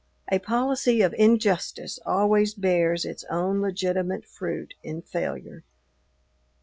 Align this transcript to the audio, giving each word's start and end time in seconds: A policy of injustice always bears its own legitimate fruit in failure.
A 0.31 0.39
policy 0.39 1.03
of 1.03 1.13
injustice 1.13 1.99
always 2.07 2.55
bears 2.55 3.05
its 3.05 3.23
own 3.25 3.61
legitimate 3.61 4.25
fruit 4.25 4.73
in 4.81 5.03
failure. 5.03 5.63